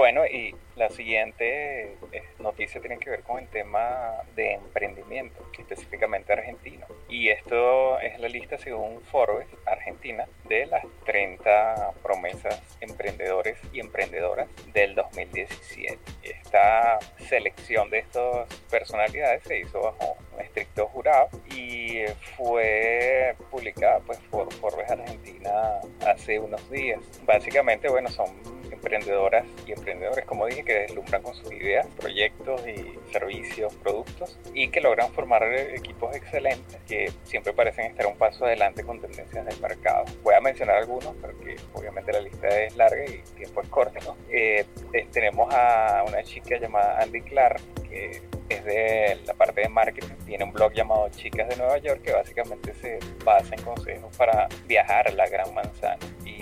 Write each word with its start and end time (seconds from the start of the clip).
Bueno, 0.00 0.24
y 0.24 0.54
la 0.76 0.88
siguiente 0.88 1.92
eh, 2.12 2.22
noticia 2.38 2.80
tiene 2.80 2.96
que 2.96 3.10
ver 3.10 3.22
con 3.22 3.38
el 3.38 3.46
tema 3.48 4.12
de 4.34 4.52
emprendimiento, 4.54 5.46
específicamente 5.58 6.32
argentino. 6.32 6.86
Y 7.10 7.28
esto 7.28 8.00
es 8.00 8.18
la 8.18 8.28
lista 8.28 8.56
según 8.56 9.02
Forbes 9.02 9.46
Argentina 9.66 10.26
de 10.48 10.64
las 10.64 10.86
30 11.04 11.92
promesas 12.02 12.62
emprendedores 12.80 13.58
y 13.74 13.80
emprendedoras 13.80 14.48
del 14.72 14.94
2017. 14.94 15.98
Esta 16.22 16.98
selección 17.18 17.90
de 17.90 17.98
estas 17.98 18.48
personalidades 18.70 19.42
se 19.42 19.58
hizo 19.58 19.82
bajo 19.82 20.16
un 20.32 20.40
estricto 20.40 20.86
jurado 20.86 21.28
y 21.54 22.06
fue 22.38 23.36
publicada 23.50 24.00
pues, 24.06 24.18
por 24.30 24.50
Forbes 24.54 24.90
Argentina 24.90 25.78
hace 26.06 26.38
unos 26.38 26.70
días. 26.70 27.00
Básicamente, 27.26 27.90
bueno, 27.90 28.08
son 28.08 28.59
emprendedoras 28.80 29.44
y 29.66 29.72
emprendedores, 29.72 30.24
como 30.24 30.46
dije, 30.46 30.64
que 30.64 30.72
deslumbran 30.80 31.22
con 31.22 31.34
sus 31.34 31.52
ideas, 31.52 31.86
proyectos 31.98 32.62
y 32.66 32.98
servicios, 33.12 33.74
productos 33.76 34.38
y 34.54 34.68
que 34.68 34.80
logran 34.80 35.12
formar 35.12 35.42
equipos 35.44 36.16
excelentes 36.16 36.78
que 36.88 37.12
siempre 37.24 37.52
parecen 37.52 37.86
estar 37.86 38.06
un 38.06 38.16
paso 38.16 38.46
adelante 38.46 38.82
con 38.82 39.00
tendencias 39.00 39.44
del 39.44 39.60
mercado. 39.60 40.04
Voy 40.22 40.34
a 40.34 40.40
mencionar 40.40 40.76
algunos 40.76 41.14
porque 41.20 41.56
obviamente 41.74 42.12
la 42.12 42.20
lista 42.20 42.48
es 42.48 42.74
larga 42.76 43.04
y 43.06 43.14
el 43.14 43.24
tiempo 43.36 43.60
es 43.60 43.68
corto. 43.68 44.16
Eh, 44.30 44.64
tenemos 45.12 45.52
a 45.54 46.04
una 46.06 46.22
chica 46.22 46.58
llamada 46.58 47.02
Andy 47.02 47.20
Clark 47.22 47.60
que 47.88 48.22
es 48.48 48.64
de 48.64 49.18
la 49.26 49.34
parte 49.34 49.62
de 49.62 49.68
marketing, 49.68 50.14
tiene 50.26 50.44
un 50.44 50.52
blog 50.52 50.72
llamado 50.72 51.08
Chicas 51.10 51.48
de 51.48 51.56
Nueva 51.56 51.78
York 51.78 52.02
que 52.02 52.12
básicamente 52.12 52.74
se 52.74 52.98
basa 53.24 53.54
en 53.54 53.62
consejos 53.62 54.16
para 54.16 54.48
viajar 54.66 55.08
a 55.08 55.12
la 55.12 55.28
Gran 55.28 55.52
Manzana 55.54 55.98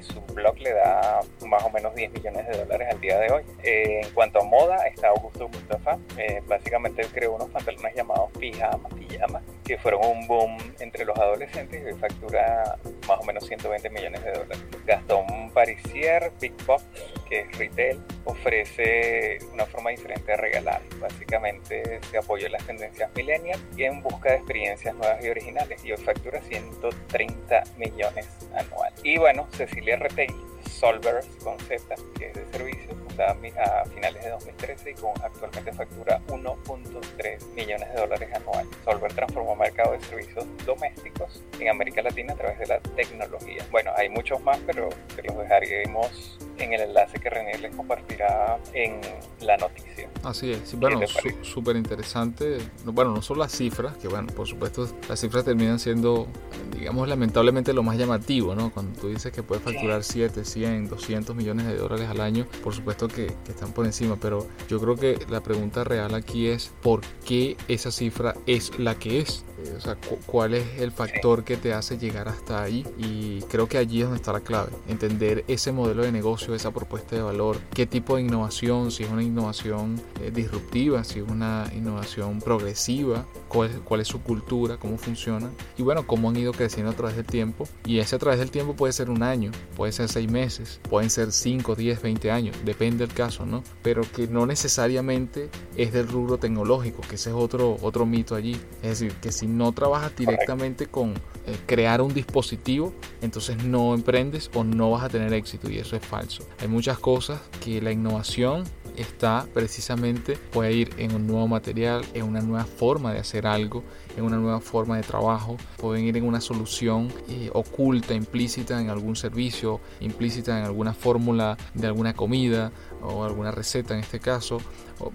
su 0.00 0.20
blog 0.32 0.58
le 0.58 0.72
da 0.72 1.20
más 1.46 1.62
o 1.64 1.70
menos 1.70 1.94
10 1.94 2.12
millones 2.12 2.46
de 2.46 2.56
dólares 2.56 2.88
al 2.90 3.00
día 3.00 3.18
de 3.18 3.32
hoy. 3.32 3.42
Eh, 3.62 4.00
en 4.04 4.10
cuanto 4.14 4.40
a 4.40 4.44
moda, 4.44 4.86
está 4.86 5.08
Augusto 5.08 5.48
Mustafa, 5.48 5.98
eh, 6.16 6.40
básicamente 6.46 7.02
creó 7.12 7.34
unos 7.34 7.50
pantalones 7.50 7.94
llamados 7.94 8.30
pijama, 8.38 8.88
pijama, 8.90 9.42
que 9.64 9.76
fueron 9.78 10.06
un 10.06 10.26
boom 10.26 10.56
entre 10.80 11.04
los 11.04 11.18
adolescentes 11.18 11.82
y 11.86 11.98
factura 11.98 12.78
más 13.06 13.20
o 13.20 13.24
menos 13.24 13.44
120 13.46 13.90
millones 13.90 14.24
de 14.24 14.32
dólares. 14.32 14.64
Gastón 14.86 15.50
Parisier, 15.52 16.32
Big 16.40 16.54
Box, 16.64 16.84
que 17.32 17.40
es 17.40 17.58
retail, 17.58 17.98
ofrece 18.26 19.38
una 19.54 19.64
forma 19.64 19.88
diferente 19.88 20.32
de 20.32 20.36
regalar. 20.36 20.82
Básicamente 21.00 21.98
se 22.10 22.18
apoyó 22.18 22.44
en 22.44 22.52
las 22.52 22.66
tendencias 22.66 23.10
millennials 23.16 23.62
y 23.74 23.84
en 23.84 24.02
busca 24.02 24.32
de 24.32 24.36
experiencias 24.36 24.94
nuevas 24.94 25.24
y 25.24 25.30
originales 25.30 25.82
y 25.82 25.92
hoy 25.92 25.96
factura 25.96 26.42
130 26.42 27.62
millones 27.78 28.28
anual. 28.54 28.92
Y 29.02 29.16
bueno, 29.16 29.48
Cecilia 29.52 29.96
Retegui, 29.96 30.44
Solvers 30.68 31.26
con 31.42 31.58
Z, 31.60 31.94
que 32.18 32.26
es 32.26 32.34
de 32.34 32.44
servicios, 32.52 32.94
a 33.20 33.84
finales 33.86 34.24
de 34.24 34.30
2013 34.30 34.90
y 34.90 34.94
con 34.94 35.12
actualmente 35.22 35.72
factura 35.72 36.20
1.3 36.28 37.46
millones 37.54 37.92
de 37.92 38.00
dólares 38.00 38.28
anual. 38.34 38.68
Solver 38.84 39.12
transformó 39.12 39.54
mercado 39.56 39.92
de 39.92 40.00
servicios 40.00 40.46
domésticos 40.64 41.42
en 41.58 41.68
América 41.68 42.02
Latina 42.02 42.32
a 42.32 42.36
través 42.36 42.58
de 42.58 42.66
la 42.66 42.80
tecnología. 42.80 43.64
Bueno, 43.70 43.92
hay 43.96 44.08
muchos 44.08 44.40
más, 44.42 44.58
pero 44.66 44.88
te 45.14 45.22
los 45.22 45.36
dejaremos 45.38 46.38
en 46.58 46.72
el 46.72 46.80
enlace 46.82 47.18
que 47.18 47.30
René 47.30 47.58
les 47.58 47.74
compartirá 47.74 48.58
en 48.72 49.00
la 49.40 49.56
noticia. 49.56 50.08
Así 50.22 50.52
es, 50.52 50.78
bueno, 50.78 51.00
súper 51.42 51.76
interesante. 51.76 52.58
Bueno, 52.84 53.12
no 53.12 53.22
solo 53.22 53.40
las 53.40 53.52
cifras, 53.52 53.96
que 53.96 54.08
bueno, 54.08 54.32
por 54.32 54.46
supuesto 54.46 54.86
las 55.08 55.20
cifras 55.20 55.44
terminan 55.44 55.78
siendo, 55.78 56.28
digamos, 56.72 57.08
lamentablemente 57.08 57.72
lo 57.72 57.82
más 57.82 57.96
llamativo, 57.96 58.54
¿no? 58.54 58.70
Cuando 58.70 58.98
tú 59.00 59.08
dices 59.08 59.32
que 59.32 59.42
puedes 59.42 59.62
facturar 59.64 60.02
7, 60.04 60.44
100, 60.44 60.88
200 60.88 61.36
millones 61.36 61.66
de 61.66 61.76
dólares 61.76 62.08
al 62.08 62.20
año, 62.20 62.46
por 62.62 62.74
supuesto 62.74 63.08
que, 63.08 63.34
que 63.44 63.52
están 63.52 63.72
por 63.72 63.86
encima, 63.86 64.16
pero 64.20 64.46
yo 64.68 64.80
creo 64.80 64.96
que 64.96 65.18
la 65.30 65.42
pregunta 65.42 65.84
real 65.84 66.14
aquí 66.14 66.48
es 66.48 66.72
por 66.82 67.00
qué 67.24 67.56
esa 67.68 67.90
cifra 67.90 68.34
es 68.46 68.78
la 68.78 68.94
que 68.96 69.20
es. 69.20 69.44
Eh, 69.64 69.74
o 69.76 69.80
sea, 69.80 69.96
cuál 70.26 70.54
es 70.54 70.80
el 70.80 70.92
factor 70.92 71.44
que 71.44 71.56
te 71.56 71.72
hace 71.72 71.98
llegar 71.98 72.28
hasta 72.28 72.62
ahí 72.62 72.86
y 72.98 73.40
creo 73.42 73.68
que 73.68 73.78
allí 73.78 74.00
es 74.00 74.04
donde 74.04 74.16
está 74.16 74.32
la 74.32 74.40
clave, 74.40 74.70
entender 74.88 75.44
ese 75.48 75.72
modelo 75.72 76.02
de 76.02 76.12
negocio, 76.12 76.54
esa 76.54 76.70
propuesta 76.70 77.16
de 77.16 77.22
valor, 77.22 77.58
qué 77.74 77.86
tipo 77.86 78.16
de 78.16 78.22
innovación, 78.22 78.90
si 78.90 79.04
es 79.04 79.10
una 79.10 79.22
innovación 79.22 80.00
eh, 80.20 80.30
disruptiva, 80.32 81.04
si 81.04 81.20
es 81.20 81.28
una 81.28 81.70
innovación 81.74 82.40
progresiva, 82.40 83.26
cuál, 83.48 83.70
cuál 83.84 84.00
es 84.00 84.08
su 84.08 84.20
cultura, 84.22 84.76
cómo 84.76 84.98
funciona 84.98 85.50
y 85.76 85.82
bueno, 85.82 86.06
cómo 86.06 86.30
han 86.30 86.36
ido 86.36 86.52
creciendo 86.52 86.92
a 86.92 86.96
través 86.96 87.16
del 87.16 87.26
tiempo 87.26 87.68
y 87.84 87.98
ese 87.98 88.16
a 88.16 88.18
través 88.18 88.38
del 88.38 88.50
tiempo 88.50 88.74
puede 88.74 88.92
ser 88.92 89.10
un 89.10 89.22
año, 89.22 89.50
puede 89.76 89.92
ser 89.92 90.08
seis 90.08 90.30
meses, 90.30 90.80
pueden 90.88 91.10
ser 91.10 91.32
5, 91.32 91.74
10, 91.74 92.02
20 92.02 92.30
años, 92.30 92.56
depende 92.64 93.06
del 93.06 93.14
caso, 93.14 93.46
¿no? 93.46 93.62
Pero 93.82 94.02
que 94.02 94.26
no 94.28 94.46
necesariamente 94.46 95.50
es 95.76 95.92
del 95.92 96.08
rubro 96.08 96.38
tecnológico, 96.38 97.02
que 97.02 97.16
ese 97.16 97.30
es 97.30 97.36
otro, 97.36 97.76
otro 97.82 98.06
mito 98.06 98.34
allí, 98.34 98.60
es 98.82 99.00
decir, 99.00 99.12
que 99.14 99.32
si 99.32 99.46
no 99.56 99.72
trabajas 99.72 100.14
directamente 100.16 100.86
con 100.86 101.14
eh, 101.46 101.56
crear 101.66 102.00
un 102.00 102.14
dispositivo, 102.14 102.92
entonces 103.20 103.64
no 103.64 103.94
emprendes 103.94 104.50
o 104.54 104.64
no 104.64 104.90
vas 104.90 105.04
a 105.04 105.08
tener 105.08 105.32
éxito 105.32 105.70
y 105.70 105.78
eso 105.78 105.96
es 105.96 106.04
falso. 106.04 106.46
Hay 106.60 106.68
muchas 106.68 106.98
cosas 106.98 107.40
que 107.64 107.80
la 107.80 107.92
innovación 107.92 108.64
está 108.96 109.46
precisamente 109.54 110.36
puede 110.36 110.72
ir 110.72 110.90
en 110.98 111.14
un 111.14 111.26
nuevo 111.26 111.48
material, 111.48 112.04
en 112.14 112.24
una 112.24 112.40
nueva 112.40 112.64
forma 112.64 113.12
de 113.12 113.20
hacer 113.20 113.46
algo, 113.46 113.82
en 114.16 114.24
una 114.24 114.36
nueva 114.36 114.60
forma 114.60 114.96
de 114.96 115.02
trabajo, 115.02 115.56
pueden 115.78 116.04
ir 116.04 116.16
en 116.16 116.24
una 116.24 116.40
solución 116.40 117.12
eh, 117.28 117.50
oculta, 117.52 118.14
implícita 118.14 118.80
en 118.80 118.90
algún 118.90 119.16
servicio, 119.16 119.80
implícita 120.00 120.58
en 120.58 120.64
alguna 120.64 120.94
fórmula 120.94 121.56
de 121.74 121.86
alguna 121.86 122.14
comida 122.14 122.72
o 123.02 123.24
alguna 123.24 123.50
receta 123.50 123.94
en 123.94 124.00
este 124.00 124.20
caso. 124.20 124.60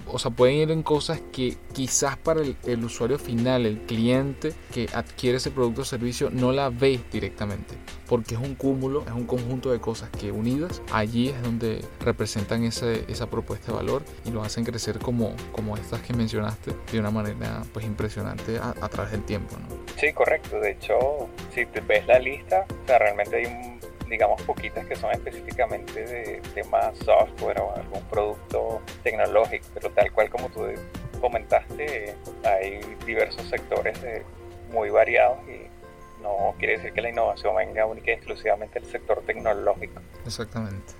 O, 0.07 0.19
sea, 0.19 0.31
pueden 0.31 0.55
ir 0.55 0.71
en 0.71 0.83
cosas 0.83 1.21
que 1.31 1.57
quizás 1.73 2.17
para 2.17 2.41
el, 2.41 2.83
usuario 2.83 3.19
final, 3.19 3.65
el 3.65 3.79
cliente 3.79 4.53
que 4.73 4.87
adquiere 4.93 5.37
ese 5.37 5.51
producto 5.51 5.81
o 5.81 5.85
servicio, 5.85 6.29
no 6.31 6.51
la 6.51 6.69
ve 6.69 6.99
directamente. 7.11 7.75
Porque 8.07 8.35
es 8.35 8.41
un 8.41 8.55
cúmulo, 8.55 9.03
es 9.05 9.11
un 9.11 9.25
conjunto 9.25 9.71
de 9.71 9.79
cosas 9.79 10.09
que 10.09 10.31
unidas, 10.31 10.81
allí 10.91 11.29
es 11.29 11.41
donde 11.41 11.83
representan 11.99 12.63
esa 12.63 13.29
propuesta 13.29 13.71
de 13.71 13.77
valor 13.77 14.03
y 14.25 14.31
lo 14.31 14.41
hacen 14.41 14.63
crecer 14.63 14.99
como, 14.99 15.35
como 15.51 15.75
estas 15.77 16.01
que 16.01 16.13
mencionaste 16.13 16.71
de 16.91 16.99
una 16.99 17.11
manera 17.11 17.63
pues 17.73 17.85
impresionante 17.85 18.57
a, 18.57 18.69
a 18.81 18.89
través 18.89 19.11
del 19.11 19.23
tiempo. 19.23 19.57
¿no? 19.57 19.77
Sí, 19.97 20.13
correcto. 20.13 20.59
De 20.59 20.71
hecho, 20.71 21.27
si 21.53 21.65
te 21.65 21.81
ves 21.81 22.05
la 22.07 22.19
lista, 22.19 22.65
o 22.83 22.87
sea, 22.87 22.99
realmente 22.99 23.37
hay 23.37 23.45
un 23.45 23.76
digamos, 24.09 24.41
poquitas 24.43 24.85
que 24.85 24.95
son 24.95 25.11
específicamente 25.11 26.05
de 26.05 26.41
temas 26.53 26.97
software 26.99 27.59
o 27.59 27.75
algún 27.75 28.01
producto 28.03 28.81
tecnológico, 29.03 29.65
pero 29.73 29.89
tal 29.91 30.11
cual 30.11 30.29
como 30.29 30.49
tú 30.49 30.65
comentaste, 31.19 32.15
hay 32.43 32.79
diversos 33.05 33.43
sectores 33.49 33.99
muy 34.71 34.89
variados 34.89 35.39
y 35.47 35.67
no 36.21 36.55
quiere 36.57 36.77
decir 36.77 36.93
que 36.93 37.01
la 37.01 37.09
innovación 37.09 37.55
venga 37.55 37.85
única 37.85 38.11
y 38.11 38.15
exclusivamente 38.15 38.79
del 38.79 38.89
sector 38.89 39.21
tecnológico. 39.25 40.01
Exactamente. 40.25 40.93